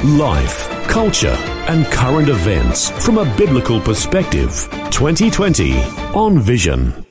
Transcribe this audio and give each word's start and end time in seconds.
Life, 0.00 0.68
culture, 0.88 1.36
and 1.68 1.86
current 1.86 2.28
events 2.28 2.90
from 3.04 3.18
a 3.18 3.36
biblical 3.36 3.80
perspective. 3.80 4.68
2020 4.90 5.76
on 6.12 6.40
Vision. 6.40 7.06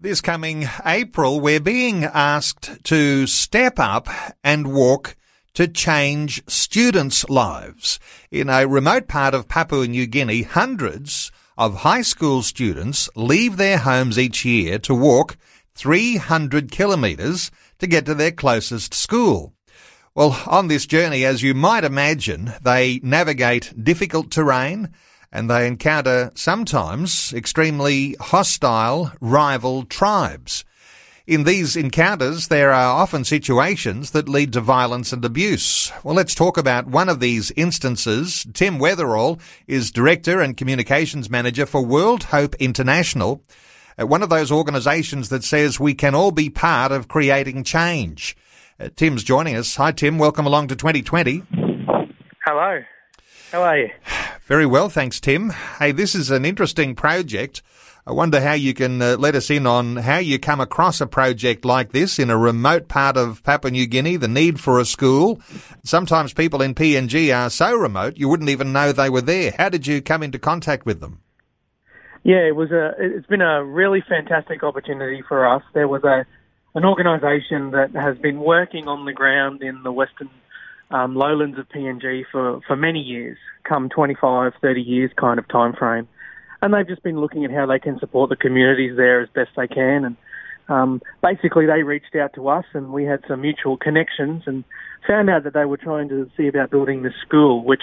This 0.00 0.22
coming 0.22 0.66
April, 0.86 1.40
we're 1.40 1.60
being 1.60 2.04
asked 2.04 2.84
to 2.84 3.26
step 3.26 3.78
up 3.78 4.08
and 4.42 4.72
walk 4.72 5.14
to 5.52 5.68
change 5.68 6.42
students' 6.48 7.28
lives. 7.28 8.00
In 8.30 8.48
a 8.48 8.66
remote 8.66 9.08
part 9.08 9.34
of 9.34 9.48
Papua 9.48 9.86
New 9.86 10.06
Guinea, 10.06 10.40
hundreds 10.40 11.30
of 11.58 11.80
high 11.80 12.00
school 12.00 12.40
students 12.40 13.10
leave 13.14 13.58
their 13.58 13.76
homes 13.76 14.18
each 14.18 14.42
year 14.42 14.78
to 14.78 14.94
walk 14.94 15.36
300 15.74 16.70
kilometres 16.70 17.50
to 17.78 17.86
get 17.86 18.06
to 18.06 18.14
their 18.14 18.32
closest 18.32 18.94
school. 18.94 19.52
Well, 20.14 20.38
on 20.46 20.68
this 20.68 20.84
journey, 20.84 21.24
as 21.24 21.42
you 21.42 21.54
might 21.54 21.84
imagine, 21.84 22.52
they 22.62 23.00
navigate 23.02 23.72
difficult 23.82 24.30
terrain 24.30 24.90
and 25.32 25.48
they 25.48 25.66
encounter 25.66 26.30
sometimes 26.34 27.32
extremely 27.32 28.16
hostile 28.20 29.12
rival 29.22 29.84
tribes. 29.84 30.66
In 31.26 31.44
these 31.44 31.76
encounters, 31.76 32.48
there 32.48 32.72
are 32.72 33.00
often 33.00 33.24
situations 33.24 34.10
that 34.10 34.28
lead 34.28 34.52
to 34.52 34.60
violence 34.60 35.14
and 35.14 35.24
abuse. 35.24 35.90
Well, 36.04 36.14
let's 36.14 36.34
talk 36.34 36.58
about 36.58 36.86
one 36.86 37.08
of 37.08 37.20
these 37.20 37.50
instances. 37.52 38.46
Tim 38.52 38.78
Weatherall 38.78 39.40
is 39.66 39.90
Director 39.90 40.42
and 40.42 40.58
Communications 40.58 41.30
Manager 41.30 41.64
for 41.64 41.82
World 41.82 42.24
Hope 42.24 42.54
International, 42.56 43.42
one 43.96 44.22
of 44.22 44.28
those 44.28 44.52
organisations 44.52 45.30
that 45.30 45.42
says 45.42 45.80
we 45.80 45.94
can 45.94 46.14
all 46.14 46.32
be 46.32 46.50
part 46.50 46.92
of 46.92 47.08
creating 47.08 47.64
change. 47.64 48.36
Uh, 48.82 48.88
Tim's 48.96 49.22
joining 49.22 49.54
us. 49.54 49.76
Hi, 49.76 49.92
Tim. 49.92 50.18
Welcome 50.18 50.44
along 50.44 50.66
to 50.68 50.76
2020. 50.76 51.44
Hello. 52.44 52.80
How 53.52 53.62
are 53.62 53.78
you? 53.78 53.90
Very 54.42 54.66
well, 54.66 54.88
thanks, 54.88 55.20
Tim. 55.20 55.50
Hey, 55.78 55.92
this 55.92 56.16
is 56.16 56.32
an 56.32 56.44
interesting 56.44 56.96
project. 56.96 57.62
I 58.04 58.12
wonder 58.12 58.40
how 58.40 58.54
you 58.54 58.74
can 58.74 59.00
uh, 59.00 59.16
let 59.20 59.36
us 59.36 59.50
in 59.50 59.68
on 59.68 59.98
how 59.98 60.18
you 60.18 60.40
come 60.40 60.60
across 60.60 61.00
a 61.00 61.06
project 61.06 61.64
like 61.64 61.92
this 61.92 62.18
in 62.18 62.28
a 62.28 62.36
remote 62.36 62.88
part 62.88 63.16
of 63.16 63.44
Papua 63.44 63.70
New 63.70 63.86
Guinea, 63.86 64.16
the 64.16 64.26
need 64.26 64.58
for 64.58 64.80
a 64.80 64.84
school. 64.84 65.40
Sometimes 65.84 66.32
people 66.32 66.60
in 66.60 66.74
PNG 66.74 67.32
are 67.32 67.50
so 67.50 67.76
remote 67.76 68.16
you 68.16 68.28
wouldn't 68.28 68.50
even 68.50 68.72
know 68.72 68.90
they 68.90 69.10
were 69.10 69.20
there. 69.20 69.54
How 69.56 69.68
did 69.68 69.86
you 69.86 70.02
come 70.02 70.24
into 70.24 70.40
contact 70.40 70.86
with 70.86 70.98
them? 70.98 71.20
Yeah, 72.24 72.48
it 72.48 72.56
was 72.56 72.72
a. 72.72 72.94
It's 72.98 73.26
been 73.26 73.42
a 73.42 73.64
really 73.64 74.02
fantastic 74.08 74.64
opportunity 74.64 75.22
for 75.28 75.46
us. 75.46 75.62
There 75.72 75.88
was 75.88 76.02
a 76.02 76.26
an 76.74 76.84
organisation 76.84 77.72
that 77.72 77.90
has 77.94 78.16
been 78.18 78.40
working 78.40 78.88
on 78.88 79.04
the 79.04 79.12
ground 79.12 79.62
in 79.62 79.82
the 79.82 79.92
western 79.92 80.30
um, 80.90 81.14
lowlands 81.14 81.58
of 81.58 81.68
PNG 81.68 82.24
for, 82.30 82.60
for 82.66 82.76
many 82.76 83.00
years, 83.00 83.38
come 83.64 83.88
25, 83.88 84.52
30 84.60 84.80
years 84.80 85.10
kind 85.16 85.38
of 85.38 85.48
time 85.48 85.74
frame. 85.74 86.08
And 86.60 86.72
they've 86.72 86.86
just 86.86 87.02
been 87.02 87.20
looking 87.20 87.44
at 87.44 87.50
how 87.50 87.66
they 87.66 87.78
can 87.78 87.98
support 87.98 88.30
the 88.30 88.36
communities 88.36 88.96
there 88.96 89.20
as 89.20 89.28
best 89.34 89.50
they 89.56 89.66
can. 89.66 90.04
And 90.04 90.16
um, 90.68 91.02
basically, 91.22 91.66
they 91.66 91.82
reached 91.82 92.14
out 92.14 92.34
to 92.34 92.48
us, 92.48 92.64
and 92.72 92.92
we 92.92 93.04
had 93.04 93.20
some 93.26 93.40
mutual 93.40 93.76
connections, 93.76 94.44
and 94.46 94.64
found 95.06 95.28
out 95.28 95.44
that 95.44 95.54
they 95.54 95.64
were 95.64 95.76
trying 95.76 96.08
to 96.10 96.30
see 96.36 96.46
about 96.46 96.70
building 96.70 97.02
this 97.02 97.14
school, 97.26 97.64
which, 97.64 97.82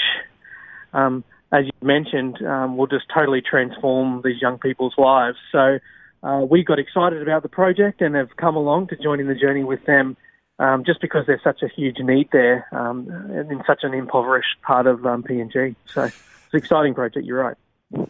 um, 0.94 1.24
as 1.52 1.66
you 1.66 1.72
mentioned, 1.82 2.42
um, 2.46 2.78
will 2.78 2.88
just 2.88 3.06
totally 3.14 3.42
transform 3.42 4.22
these 4.24 4.42
young 4.42 4.58
people's 4.58 4.94
lives. 4.98 5.38
So 5.52 5.80
uh, 6.24 6.46
we 6.50 6.64
got 6.64 6.80
excited 6.80 7.22
about 7.22 7.44
the 7.44 7.50
project 7.50 8.02
and 8.02 8.16
have 8.16 8.36
come 8.38 8.56
along 8.56 8.88
to 8.88 8.98
join 8.98 9.20
in 9.20 9.28
the 9.28 9.36
journey 9.36 9.64
with 9.64 9.86
them 9.86 10.18
um, 10.60 10.84
just 10.84 11.02
because 11.02 11.26
there's 11.26 11.44
such 11.44 11.62
a 11.64 11.68
huge 11.68 12.00
need 12.00 12.30
there 12.32 12.68
um, 12.72 13.10
in 13.32 13.62
such 13.66 13.80
an 13.84 13.94
impoverished 13.94 14.62
part 14.62 14.88
of 14.88 15.06
um, 15.06 15.24
PNG. 15.24 15.76
So 15.86 16.04
it's 16.04 16.16
an 16.54 16.60
exciting 16.60 16.94
project, 16.94 17.26
you're 17.26 17.42
right. 17.42 17.58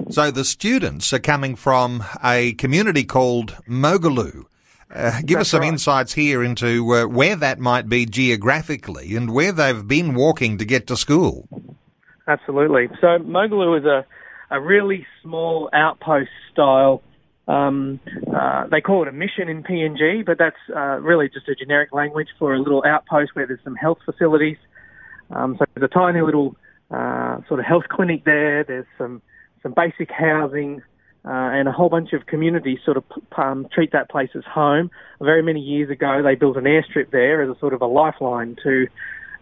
So 0.10 0.32
the 0.32 0.44
students 0.44 1.14
are 1.14 1.20
coming 1.20 1.56
from 1.56 2.04
a 2.24 2.54
community 2.54 3.04
called 3.04 3.56
Mougulu. 3.68 4.46
Uh, 4.94 5.22
give 5.22 5.38
That's 5.38 5.42
us 5.42 5.50
some 5.50 5.62
right. 5.62 5.70
insights 5.70 6.14
here 6.14 6.44
into 6.44 6.94
uh, 6.96 7.06
where 7.06 7.36
that 7.36 7.60
might 7.60 7.88
be 7.88 8.08
geographically 8.08 9.16
and 9.16 9.32
where 9.32 9.52
they've 9.52 9.88
been 9.88 10.16
walking 10.16 10.58
to 10.58 10.66
get 10.66 10.88
to 10.88 10.98
school. 10.98 11.48
Absolutely. 12.28 12.90
So 13.00 13.20
Mougulu 13.20 13.80
is 13.80 13.86
a, 13.86 14.06
a 14.50 14.60
really 14.60 15.06
small 15.22 15.70
outpost 15.74 16.30
style. 16.52 17.04
Um, 17.50 18.00
uh, 18.32 18.68
they 18.68 18.80
call 18.80 19.02
it 19.02 19.08
a 19.08 19.12
mission 19.12 19.50
in 19.50 19.64
PNG, 19.64 20.24
but 20.24 20.38
that's 20.38 20.56
uh, 20.74 21.00
really 21.00 21.30
just 21.30 21.50
a 21.50 21.56
generic 21.56 21.92
language 21.92 22.28
for 22.38 22.54
a 22.54 22.60
little 22.60 22.84
outpost 22.86 23.32
where 23.34 23.48
there's 23.48 23.60
some 23.64 23.76
health 23.76 23.98
facilities. 24.06 24.58
Um, 25.32 25.56
so 25.58 25.66
there's 25.74 25.90
a 25.90 25.94
tiny 25.94 26.22
little 26.22 26.56
uh, 26.92 27.40
sort 27.48 27.60
of 27.60 27.66
health 27.66 27.86
clinic 27.90 28.24
there. 28.24 28.64
There's 28.64 28.86
some 28.98 29.22
some 29.64 29.74
basic 29.76 30.12
housing. 30.12 30.84
Uh, 31.26 31.52
and 31.52 31.68
a 31.68 31.72
whole 31.72 31.90
bunch 31.90 32.14
of 32.14 32.26
communities 32.28 32.80
sort 32.86 32.96
of 32.96 33.04
um, 33.38 33.68
treat 33.74 33.92
that 33.92 34.10
place 34.10 34.30
as 34.36 34.44
home. 34.46 34.90
Very 35.20 35.44
many 35.44 35.60
years 35.60 35.90
ago, 35.90 36.24
they 36.24 36.36
built 36.36 36.56
an 36.56 36.64
airstrip 36.64 37.12
there 37.12 37.42
as 37.42 37.50
a 37.50 37.60
sort 37.60 37.74
of 37.74 37.82
a 37.82 37.86
lifeline 37.86 38.56
to 38.64 38.88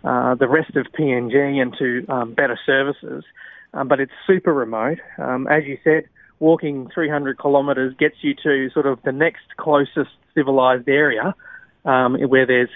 uh, 0.04 0.34
the 0.34 0.48
rest 0.48 0.76
of 0.76 0.88
PNG 1.00 1.62
and 1.62 1.76
to 1.78 2.12
um, 2.12 2.34
better 2.34 2.58
services. 2.66 3.24
Um, 3.76 3.88
but 3.88 4.00
it's 4.00 4.12
super 4.26 4.56
remote. 4.56 4.98
Um, 5.20 5.48
as 5.48 5.66
you 5.66 5.78
said, 5.84 6.10
walking 6.40 6.90
300 6.94 7.40
kilometres 7.40 7.96
gets 7.98 8.16
you 8.22 8.34
to 8.44 8.70
sort 8.74 8.86
of 8.86 9.00
the 9.04 9.12
next 9.12 9.56
closest 9.58 10.12
civilised 10.36 10.88
area 10.88 11.34
um, 11.86 12.16
where 12.16 12.46
there's 12.46 12.70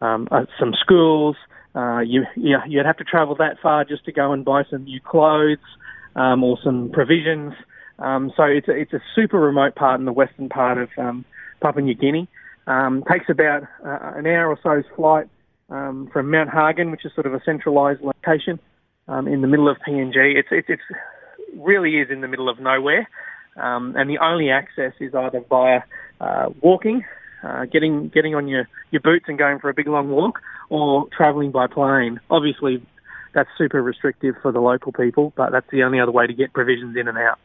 um, 0.00 0.28
uh, 0.30 0.44
some 0.58 0.74
schools. 0.78 1.36
Uh, 1.74 2.00
you, 2.00 2.24
you, 2.36 2.56
you'd 2.66 2.86
have 2.86 2.96
to 2.96 3.04
travel 3.04 3.34
that 3.36 3.56
far 3.62 3.84
just 3.84 4.04
to 4.04 4.12
go 4.12 4.32
and 4.32 4.44
buy 4.44 4.62
some 4.70 4.84
new 4.84 5.00
clothes 5.00 5.58
um, 6.16 6.42
or 6.42 6.58
some 6.62 6.90
provisions. 6.92 7.52
Um, 7.98 8.32
so 8.36 8.44
it's 8.44 8.68
a, 8.68 8.72
it's 8.72 8.92
a 8.92 9.00
super 9.14 9.38
remote 9.38 9.74
part 9.74 9.98
in 9.98 10.06
the 10.06 10.12
western 10.12 10.48
part 10.48 10.78
of 10.78 10.88
um, 10.98 11.24
Papua 11.60 11.82
New 11.82 11.94
Guinea. 11.94 12.28
Um, 12.66 13.02
takes 13.10 13.26
about 13.30 13.62
uh, 13.84 14.12
an 14.16 14.26
hour 14.26 14.48
or 14.48 14.58
so's 14.62 14.84
flight 14.94 15.26
um, 15.70 16.10
from 16.12 16.30
Mount 16.30 16.50
Hagen, 16.50 16.90
which 16.90 17.04
is 17.04 17.12
sort 17.14 17.26
of 17.26 17.34
a 17.34 17.40
centralised 17.44 18.02
location 18.02 18.60
um, 19.08 19.26
in 19.26 19.40
the 19.40 19.46
middle 19.46 19.68
of 19.68 19.78
PNG. 19.86 20.36
It's 20.36 20.48
it's 20.50 20.68
it's 20.68 20.82
really 21.56 21.96
is 21.98 22.10
in 22.10 22.20
the 22.20 22.28
middle 22.28 22.48
of 22.48 22.58
nowhere, 22.58 23.08
um, 23.56 23.94
and 23.96 24.08
the 24.08 24.18
only 24.18 24.50
access 24.50 24.92
is 25.00 25.14
either 25.14 25.40
via 25.48 25.82
uh, 26.20 26.50
walking, 26.60 27.04
uh, 27.42 27.64
getting 27.66 28.08
getting 28.08 28.34
on 28.34 28.48
your, 28.48 28.68
your 28.90 29.00
boots 29.00 29.26
and 29.28 29.38
going 29.38 29.58
for 29.58 29.68
a 29.68 29.74
big 29.74 29.88
long 29.88 30.10
walk, 30.10 30.40
or 30.68 31.06
travelling 31.16 31.50
by 31.50 31.66
plane. 31.66 32.20
Obviously, 32.30 32.82
that's 33.34 33.50
super 33.56 33.82
restrictive 33.82 34.34
for 34.42 34.52
the 34.52 34.60
local 34.60 34.92
people, 34.92 35.32
but 35.36 35.50
that's 35.50 35.70
the 35.70 35.82
only 35.82 36.00
other 36.00 36.12
way 36.12 36.26
to 36.26 36.34
get 36.34 36.52
provisions 36.52 36.96
in 36.96 37.08
and 37.08 37.18
out. 37.18 37.38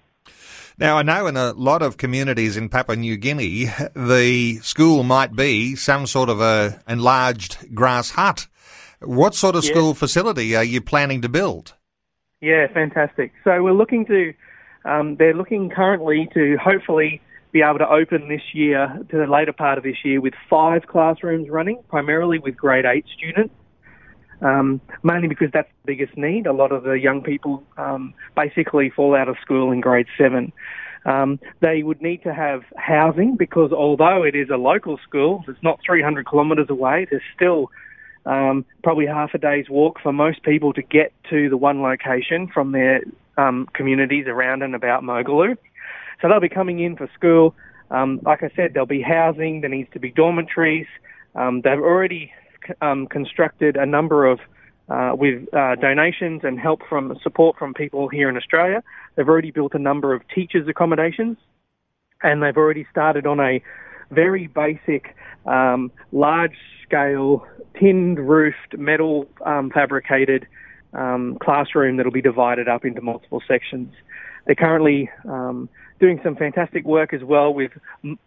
Now, 0.80 0.98
I 0.98 1.04
know 1.04 1.28
in 1.28 1.38
a 1.38 1.52
lot 1.52 1.84
of 1.84 1.98
communities 1.98 2.58
in 2.58 2.68
Papua 2.68 2.96
New 2.96 3.16
Guinea, 3.16 3.66
the 3.96 4.58
school 4.64 5.04
might 5.04 5.36
be 5.36 5.76
some 5.76 6.08
sort 6.08 6.30
of 6.30 6.42
a 6.42 6.82
enlarged 6.88 7.76
grass 7.76 8.12
hut. 8.12 8.48
What 9.00 9.36
sort 9.36 9.56
of 9.56 9.64
Yeah. 9.64 9.72
school 9.72 9.94
facility 9.94 10.56
are 10.56 10.64
you 10.64 10.82
planning 10.82 11.22
to 11.22 11.30
build? 11.30 11.76
Yeah, 12.44 12.68
fantastic. 12.68 13.32
So 13.46 13.64
we're 13.64 13.72
looking 13.72 14.06
to, 14.08 14.34
um, 14.84 15.16
they're 15.16 15.34
looking 15.34 15.70
currently 15.70 16.28
to 16.34 16.58
hopefully 16.62 17.22
be 17.54 17.62
able 17.62 17.78
to 17.78 17.88
open 17.88 18.28
this 18.28 18.42
year 18.54 19.00
to 19.12 19.18
the 19.18 19.28
later 19.28 19.54
part 19.54 19.78
of 19.78 19.86
this 19.86 19.96
year 20.04 20.20
with 20.20 20.34
five 20.50 20.86
classrooms 20.86 21.50
running, 21.50 21.82
primarily 21.88 22.40
with 22.40 22.58
grade 22.58 22.84
eight 22.84 23.06
students. 23.18 23.56
Um, 24.42 24.82
mainly 25.04 25.30
because 25.30 25.52
that's 25.54 25.70
the 25.70 25.94
biggest 25.96 26.18
need. 26.18 26.46
A 26.46 26.52
lot 26.52 26.74
of 26.74 26.84
the 26.84 27.00
young 27.00 27.22
people 27.22 27.64
um, 27.78 28.14
basically 28.36 28.90
fall 28.90 29.16
out 29.16 29.30
of 29.30 29.38
school 29.42 29.72
in 29.72 29.80
grade 29.80 30.08
seven. 30.18 30.52
Um, 31.06 31.40
they 31.62 31.82
would 31.82 32.02
need 32.02 32.24
to 32.24 32.34
have 32.34 32.64
housing 32.76 33.38
because 33.38 33.72
although 33.72 34.24
it 34.24 34.36
is 34.36 34.50
a 34.50 34.58
local 34.58 35.00
school, 35.08 35.46
it's 35.48 35.64
not 35.64 35.80
300 35.86 36.28
kilometres 36.30 36.70
away. 36.70 37.08
There's 37.10 37.24
still 37.34 37.72
um, 38.26 38.66
probably 38.84 39.06
half 39.06 39.34
a 39.34 39.38
day's 39.38 39.70
walk 39.70 40.00
for 40.02 40.14
most 40.14 40.44
people 40.44 40.74
to 40.74 40.82
get 40.82 41.14
to 41.30 41.50
the 41.50 41.58
one 41.58 41.82
location 41.82 42.48
from 42.48 42.72
their 42.72 43.02
um, 43.38 43.68
communities 43.74 44.26
around 44.28 44.64
and 44.64 44.76
about 44.76 45.04
Mougulu. 45.04 45.58
So 46.22 46.30
they'll 46.30 46.40
be 46.40 46.50
coming 46.50 46.80
in 46.80 46.96
for 46.96 47.10
school. 47.14 47.56
Um, 47.92 48.20
like 48.24 48.44
I 48.44 48.52
said, 48.56 48.74
there'll 48.74 48.88
be 48.88 49.02
housing. 49.02 49.62
There 49.62 49.70
needs 49.70 49.90
to 49.94 50.00
be 50.00 50.12
dormitories. 50.12 50.88
Um, 51.36 51.62
they've 51.62 51.74
already 51.74 52.32
um, 52.82 53.08
constructed 53.08 53.76
a 53.76 53.86
number 53.86 54.26
of 54.26 54.40
uh, 54.90 55.14
with 55.16 55.54
uh, 55.54 55.76
donations 55.76 56.42
and 56.44 56.60
help 56.60 56.82
from 56.88 57.18
support 57.24 57.58
from 57.58 57.74
people 57.74 58.10
here 58.10 58.30
in 58.30 58.36
Australia. 58.36 58.84
They've 59.16 59.28
already 59.28 59.52
built 59.52 59.74
a 59.74 59.80
number 59.80 60.14
of 60.14 60.22
teachers' 60.34 60.68
accommodations, 60.68 61.38
and 62.22 62.44
they've 62.44 62.58
already 62.58 62.86
started 62.92 63.26
on 63.26 63.40
a 63.40 63.64
very 64.14 64.48
basic, 64.48 65.16
um, 65.46 65.92
large-scale, 66.12 67.46
tinned-roofed, 67.80 68.78
metal 68.78 69.28
um, 69.46 69.70
fabricated 69.70 70.48
um, 70.94 71.38
classroom 71.42 71.98
that'll 71.98 72.12
be 72.12 72.22
divided 72.22 72.68
up 72.68 72.86
into 72.86 73.02
multiple 73.02 73.42
sections. 73.48 73.94
They're 74.46 74.56
currently 74.56 75.10
um, 75.26 75.70
doing 76.00 76.20
some 76.24 76.36
fantastic 76.36 76.86
work 76.86 77.14
as 77.14 77.24
well 77.24 77.54
with 77.54 77.72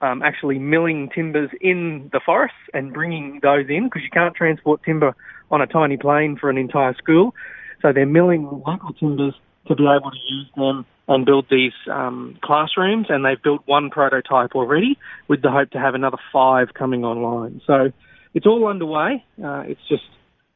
um, 0.00 0.22
actually 0.22 0.58
milling 0.58 1.10
timbers 1.14 1.50
in 1.60 2.08
the 2.12 2.20
forests 2.24 2.56
and 2.72 2.92
bringing 2.92 3.40
those 3.42 3.66
in 3.68 3.84
because 3.84 4.02
you 4.02 4.10
can't 4.10 4.34
transport 4.34 4.82
timber 4.82 5.14
on 5.50 5.60
a 5.60 5.66
tiny 5.66 5.96
plane 5.96 6.36
for 6.36 6.50
an 6.50 6.58
entire 6.58 6.94
school. 6.94 7.34
So 7.82 7.92
they're 7.92 8.06
milling 8.06 8.44
local 8.66 8.92
timbers 8.94 9.34
to 9.68 9.74
be 9.74 9.84
able 9.84 10.10
to 10.10 10.18
use 10.28 10.50
them 10.56 10.86
and 11.08 11.24
build 11.24 11.46
these 11.50 11.72
um, 11.90 12.36
classrooms. 12.42 13.06
And 13.08 13.24
they've 13.24 13.42
built 13.42 13.62
one 13.66 13.90
prototype 13.90 14.54
already 14.54 14.98
with 15.28 15.42
the 15.42 15.50
hope 15.50 15.70
to 15.70 15.78
have 15.78 15.94
another 15.94 16.18
five 16.32 16.74
coming 16.74 17.04
online. 17.04 17.60
So 17.66 17.92
it's 18.34 18.46
all 18.46 18.66
underway. 18.66 19.24
Uh, 19.42 19.64
just 19.88 20.04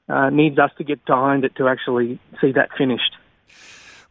uh, 0.09 0.31
needs 0.31 0.59
us 0.59 0.71
to 0.79 0.85
get 0.85 1.05
behind 1.05 1.45
it 1.45 1.55
to 1.57 1.69
actually 1.69 2.19
see 2.41 2.53
that 2.53 2.71
finished. 2.77 3.15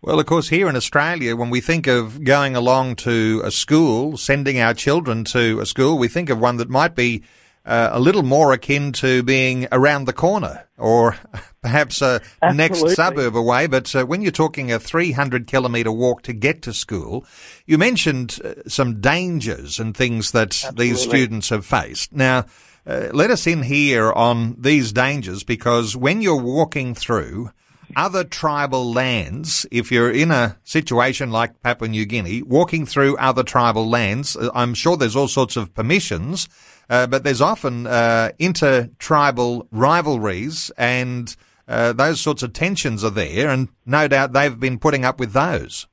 Well, 0.02 0.18
of 0.18 0.26
course, 0.28 0.48
here 0.48 0.70
in 0.70 0.78
Australia, 0.78 1.36
when 1.36 1.50
we 1.50 1.60
think 1.60 1.86
of 1.86 2.24
going 2.24 2.56
along 2.56 2.96
to 2.98 3.42
a 3.44 3.52
school, 3.52 4.16
sending 4.16 4.58
our 4.58 4.74
children 4.74 5.26
to 5.26 5.60
a 5.60 5.66
school, 5.66 5.98
we 5.98 6.08
think 6.08 6.30
of 6.30 6.40
one 6.40 6.56
that 6.58 6.70
might 6.70 6.96
be 6.96 7.22
uh, 7.66 7.90
a 7.92 8.00
little 8.00 8.24
more 8.24 8.54
akin 8.54 8.92
to 8.94 9.24
being 9.24 9.68
around 9.72 10.06
the 10.06 10.14
corner 10.14 10.68
or 10.78 11.18
perhaps 11.62 12.02
a 12.02 12.22
next 12.54 12.96
suburb 12.96 13.36
away. 13.36 13.68
But 13.68 13.94
uh, 13.96 14.06
when 14.06 14.22
you're 14.22 14.32
talking 14.32 14.72
a 14.72 14.80
300 14.80 15.48
kilometre 15.48 15.92
walk 15.92 16.24
to 16.24 16.34
get 16.34 16.62
to 16.64 16.74
school, 16.74 17.26
you 17.66 17.78
mentioned 17.78 18.40
uh, 18.44 18.54
some 18.68 19.02
dangers 19.02 19.80
and 19.80 19.96
things 19.96 20.32
that 20.32 20.50
Absolutely. 20.50 20.90
these 20.90 21.02
students 21.02 21.50
have 21.50 21.66
faced. 21.66 22.14
Now, 22.14 22.46
uh, 22.88 23.10
let 23.14 23.30
us 23.30 23.46
in 23.46 23.64
here 23.64 24.12
on 24.12 24.56
these 24.58 24.92
dangers 24.92 25.44
because 25.44 25.96
when 25.96 26.22
you're 26.22 26.42
walking 26.42 26.96
through, 26.96 27.52
other 27.96 28.24
tribal 28.24 28.92
lands, 28.92 29.66
if 29.72 29.92
you're 29.92 30.12
in 30.12 30.32
a 30.32 30.58
situation 30.64 31.32
like 31.32 31.62
Papua 31.62 31.90
New 31.90 32.06
Guinea, 32.06 32.42
walking 32.44 32.86
through 32.86 33.18
other 33.18 33.44
tribal 33.44 33.90
lands, 33.90 34.36
uh, 34.36 34.50
I'm 34.54 34.74
sure 34.74 34.96
there's 34.98 35.16
all 35.16 35.28
sorts 35.28 35.58
of 35.58 35.74
permissions, 35.74 36.48
uh, 36.90 37.08
but 37.08 37.24
there's 37.24 37.42
often 37.42 37.88
uh, 37.88 38.32
inter-tribal 38.40 39.68
rivalries 39.72 40.72
and 40.78 41.36
uh, 41.68 41.94
those 41.94 42.20
sorts 42.20 42.42
of 42.42 42.52
tensions 42.52 43.04
are 43.04 43.12
there, 43.12 43.50
and 43.50 43.70
no 43.86 44.08
doubt 44.08 44.34
they've 44.34 44.60
been 44.60 44.80
putting 44.80 45.06
up 45.06 45.20
with 45.20 45.34
those. 45.34 45.88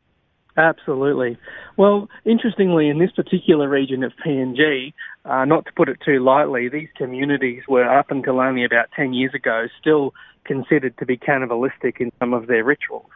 Absolutely. 0.56 1.36
Well, 1.76 2.08
interestingly, 2.24 2.88
in 2.88 2.98
this 2.98 3.12
particular 3.12 3.68
region 3.68 4.02
of 4.02 4.12
PNG, 4.24 4.94
uh, 5.26 5.44
not 5.44 5.66
to 5.66 5.72
put 5.76 5.90
it 5.90 5.98
too 6.02 6.20
lightly, 6.20 6.70
these 6.70 6.88
communities 6.96 7.62
were 7.68 7.84
up 7.84 8.10
until 8.10 8.40
only 8.40 8.64
about 8.64 8.86
10 8.96 9.12
years 9.12 9.34
ago 9.34 9.66
still 9.78 10.14
considered 10.44 10.96
to 10.98 11.04
be 11.04 11.18
cannibalistic 11.18 12.00
in 12.00 12.10
some 12.18 12.32
of 12.32 12.46
their 12.46 12.64
rituals. 12.64 13.10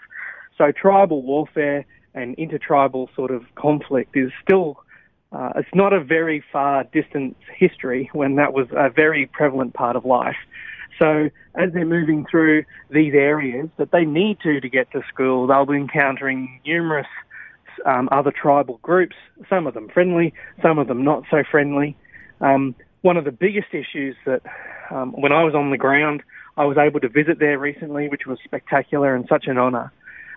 So 0.59 0.73
tribal 0.73 1.23
warfare 1.23 1.87
and 2.15 2.35
intertribal 2.35 3.09
sort 3.17 3.31
of 3.31 3.43
conflict 3.55 4.15
is 4.17 4.31
still, 4.43 4.83
uh, 5.33 5.53
it's 5.57 5.69
not 5.75 5.93
a 5.93 6.03
very 6.03 6.43
far 6.53 6.85
distant 6.85 7.37
history 7.57 8.11
when 8.13 8.37
that 8.37 8.53
was 8.53 8.67
a 8.73 8.91
very 8.91 9.27
prevalent 9.27 9.75
part 9.75 9.97
of 9.97 10.05
life. 10.05 10.37
So 11.01 11.31
as 11.55 11.73
they're 11.73 11.87
moving 11.87 12.27
through 12.31 12.65
these 12.91 13.15
areas 13.15 13.69
that 13.79 13.91
they 13.93 14.05
need 14.05 14.39
to 14.41 14.61
to 14.61 14.69
get 14.69 14.91
to 14.93 15.03
school, 15.13 15.47
they'll 15.47 15.67
be 15.67 15.77
encountering 15.77 16.61
numerous 16.67 17.07
um, 17.87 18.09
other 18.13 18.33
tribal 18.33 18.79
groups, 18.83 19.17
some 19.49 19.67
of 19.67 19.75
them 19.75 19.89
friendly, 19.89 20.35
some 20.61 20.79
of 20.79 20.89
them 20.89 21.03
not 21.05 21.25
so 21.31 21.43
friendly. 21.51 21.97
Um, 22.41 22.75
one 23.03 23.17
of 23.17 23.25
the 23.25 23.33
biggest 23.33 23.69
issues 23.73 24.17
that 24.27 24.43
um, 24.91 25.13
when 25.13 25.33
I 25.33 25.45
was 25.45 25.55
on 25.55 25.71
the 25.71 25.79
ground 25.79 26.23
I 26.57 26.65
was 26.65 26.77
able 26.77 27.01
to 27.01 27.09
visit 27.09 27.39
there 27.39 27.59
recently, 27.59 28.09
which 28.09 28.27
was 28.27 28.39
spectacular 28.45 29.15
and 29.15 29.27
such 29.29 29.47
an 29.47 29.57
honour. 29.57 29.93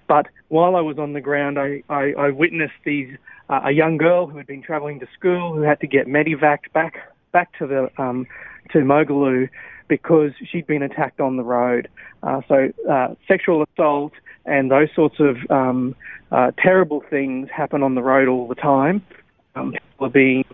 But 0.07 0.27
while 0.49 0.75
I 0.75 0.81
was 0.81 0.97
on 0.97 1.13
the 1.13 1.21
ground, 1.21 1.59
I, 1.59 1.83
I, 1.89 2.13
I 2.17 2.29
witnessed 2.29 2.73
these 2.83 3.15
uh, 3.49 3.61
a 3.65 3.71
young 3.71 3.97
girl 3.97 4.27
who 4.27 4.37
had 4.37 4.47
been 4.47 4.61
travelling 4.61 4.99
to 4.99 5.07
school 5.17 5.53
who 5.53 5.61
had 5.61 5.79
to 5.81 5.87
get 5.87 6.07
medevaced 6.07 6.71
back 6.73 7.13
back 7.31 7.57
to 7.59 7.67
the 7.67 7.89
um, 8.01 8.27
to 8.71 8.79
Mougulu 8.79 9.49
because 9.87 10.31
she'd 10.49 10.67
been 10.67 10.81
attacked 10.81 11.19
on 11.19 11.35
the 11.37 11.43
road. 11.43 11.87
Uh, 12.23 12.41
so 12.47 12.71
uh, 12.89 13.15
sexual 13.27 13.63
assault 13.63 14.13
and 14.45 14.71
those 14.71 14.89
sorts 14.95 15.19
of 15.19 15.37
um, 15.49 15.95
uh, 16.31 16.51
terrible 16.57 17.03
things 17.09 17.49
happen 17.49 17.83
on 17.83 17.95
the 17.95 18.01
road 18.01 18.27
all 18.27 18.47
the 18.47 18.55
time. 18.55 19.01
Um, 19.55 19.71
people 19.71 20.07
are 20.07 20.09
being 20.09 20.45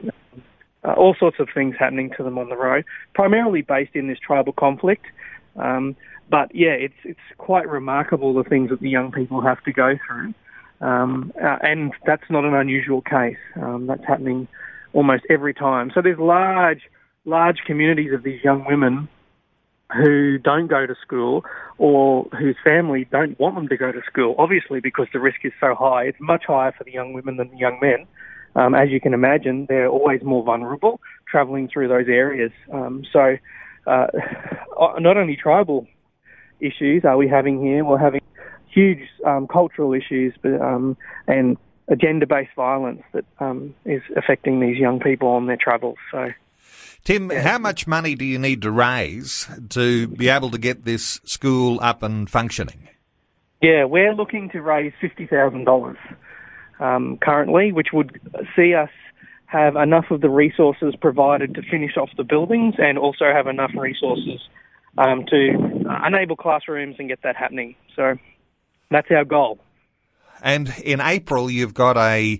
uh, 0.84 0.94
all 0.94 1.16
sorts 1.18 1.40
of 1.40 1.48
things 1.54 1.76
happening 1.78 2.12
to 2.18 2.24
them 2.24 2.38
on 2.38 2.50
the 2.50 2.58
road, 2.58 2.86
primarily 3.14 3.62
based 3.62 3.96
in 3.96 4.08
this 4.08 4.20
tribal 4.20 4.54
conflict. 4.54 5.06
Um, 5.56 5.96
but 6.30 6.54
yeah, 6.54 6.72
it's 6.72 6.96
it's 7.04 7.20
quite 7.38 7.68
remarkable 7.68 8.34
the 8.34 8.44
things 8.44 8.70
that 8.70 8.80
the 8.80 8.90
young 8.90 9.12
people 9.12 9.42
have 9.42 9.64
to 9.64 9.74
go 9.74 9.94
through, 10.08 10.34
um, 10.82 11.32
uh, 11.42 11.58
and 11.62 11.94
that's 12.06 12.30
not 12.30 12.46
an 12.46 12.54
unusual 12.54 13.02
case. 13.02 13.38
Um, 13.56 13.88
that's 13.88 14.06
happening 14.08 14.48
almost 14.94 15.24
every 15.30 15.54
time. 15.54 15.92
So 15.94 16.02
there's 16.02 16.20
large 16.20 16.82
large 17.26 17.60
communities 17.66 18.14
of 18.14 18.24
these 18.24 18.44
young 18.44 18.66
women 18.66 19.08
who 19.96 20.38
don't 20.38 20.68
go 20.68 20.86
to 20.86 20.96
school 21.02 21.44
or 21.78 22.28
whose 22.38 22.56
family 22.64 23.08
don't 23.12 23.40
want 23.40 23.56
them 23.56 23.68
to 23.68 23.78
go 23.78 23.92
to 23.92 24.02
school, 24.06 24.36
obviously 24.38 24.80
because 24.80 25.08
the 25.14 25.20
risk 25.20 25.40
is 25.44 25.52
so 25.60 25.74
high. 25.74 26.04
It's 26.04 26.20
much 26.20 26.44
higher 26.46 26.72
for 26.78 26.84
the 26.84 26.92
young 26.92 27.14
women 27.14 27.38
than 27.38 27.50
the 27.50 27.58
young 27.58 27.80
men. 27.82 28.06
Um, 28.56 28.76
as 28.76 28.90
you 28.90 29.00
can 29.00 29.14
imagine, 29.14 29.66
they're 29.68 29.88
always 29.88 30.22
more 30.24 30.44
vulnerable 30.44 31.00
travelling 31.28 31.70
through 31.72 31.88
those 31.88 32.08
areas. 32.08 32.52
Um, 32.72 33.04
so 33.12 33.38
uh, 33.88 34.08
not 35.00 35.18
only 35.18 35.36
tribal 35.36 35.88
issues 36.60 37.06
are 37.06 37.18
we 37.18 37.28
having 37.28 37.62
here, 37.62 37.84
we're 37.84 37.98
having 37.98 38.22
huge 38.68 39.08
um, 39.26 39.48
cultural 39.48 39.94
issues 39.94 40.34
um, 40.44 40.96
and 41.28 41.58
gender-based 41.96 42.52
violence 42.56 43.02
that 43.14 43.26
um, 43.40 43.74
is 43.86 44.02
affecting 44.16 44.60
these 44.60 44.78
young 44.78 45.00
people 45.00 45.30
on 45.30 45.48
their 45.48 45.58
travels. 45.58 45.98
So. 46.12 46.30
Tim, 47.04 47.30
how 47.30 47.58
much 47.58 47.88
money 47.88 48.16
do 48.16 48.26
you 48.26 48.38
need 48.38 48.62
to 48.62 48.72
raise 48.72 49.48
to 49.70 50.08
be 50.08 50.30
able 50.30 50.52
to 50.52 50.58
get 50.58 50.86
this 50.86 51.20
school 51.24 51.80
up 51.82 52.04
and 52.04 52.30
functioning? 52.30 52.90
Yeah, 53.62 53.86
we're 53.86 54.14
looking 54.14 54.50
to 54.52 54.62
raise 54.62 54.94
fifty 55.02 55.26
thousand 55.26 55.62
um, 55.62 55.66
dollars 55.66 55.98
currently, 57.22 57.72
which 57.72 57.88
would 57.92 58.20
see 58.56 58.74
us 58.74 58.90
have 59.48 59.76
enough 59.76 60.12
of 60.12 60.22
the 60.22 60.30
resources 60.30 60.96
provided 60.96 61.56
to 61.56 61.62
finish 61.64 61.98
off 61.98 62.10
the 62.16 62.24
buildings 62.24 62.76
and 62.78 62.98
also 62.98 63.26
have 63.34 63.48
enough 63.48 63.72
resources 63.76 64.40
um, 65.00 65.26
to 65.28 65.86
uh, 65.90 66.08
enable 66.08 66.36
classrooms 66.36 66.98
and 67.00 67.08
get 67.08 67.20
that 67.24 67.36
happening. 67.36 67.76
So 67.96 68.16
that's 68.92 69.08
our 69.10 69.26
goal. 69.26 69.60
And 70.42 70.74
in 70.84 71.02
April, 71.02 71.50
you've 71.50 71.74
got 71.74 71.98
a 71.98 72.40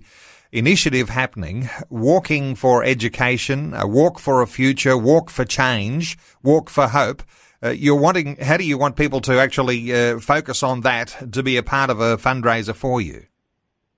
initiative 0.52 1.08
happening, 1.08 1.70
Walking 1.88 2.54
for 2.54 2.84
Education, 2.84 3.72
a 3.74 3.86
Walk 3.86 4.18
for 4.18 4.42
a 4.42 4.46
Future, 4.46 4.96
Walk 4.96 5.30
for 5.30 5.44
Change, 5.44 6.18
Walk 6.42 6.68
for 6.70 6.88
Hope. 6.88 7.22
Uh, 7.62 7.70
you're 7.70 7.98
wanting, 7.98 8.36
how 8.36 8.56
do 8.56 8.64
you 8.64 8.78
want 8.78 8.96
people 8.96 9.20
to 9.20 9.38
actually 9.38 9.92
uh, 9.92 10.18
focus 10.18 10.62
on 10.62 10.80
that 10.80 11.32
to 11.32 11.42
be 11.42 11.56
a 11.56 11.62
part 11.62 11.90
of 11.90 12.00
a 12.00 12.16
fundraiser 12.16 12.74
for 12.74 13.00
you? 13.00 13.26